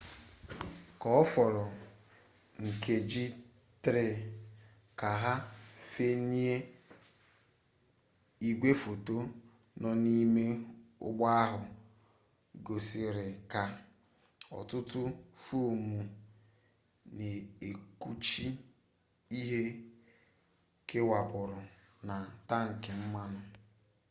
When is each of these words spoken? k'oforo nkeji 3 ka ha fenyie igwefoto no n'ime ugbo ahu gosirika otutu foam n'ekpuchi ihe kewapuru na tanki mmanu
k'oforo 1.01 1.65
nkeji 2.65 3.23
3 3.83 4.05
ka 4.99 5.09
ha 5.21 5.33
fenyie 5.91 6.55
igwefoto 8.49 9.17
no 9.81 9.89
n'ime 10.03 10.45
ugbo 11.07 11.23
ahu 11.43 11.61
gosirika 12.65 13.61
otutu 14.57 15.01
foam 15.43 15.81
n'ekpuchi 17.15 18.47
ihe 19.39 19.61
kewapuru 20.89 21.59
na 22.07 22.15
tanki 22.49 22.91
mmanu 23.01 23.41